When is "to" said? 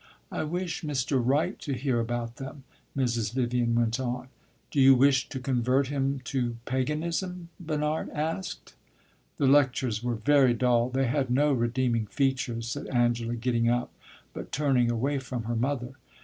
1.59-1.73, 5.29-5.39, 6.23-6.57